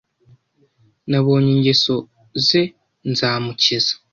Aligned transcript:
Nabonye 1.09 1.51
ingeso 1.57 1.95
ze 2.47 2.61
nzamukiza 3.09 3.93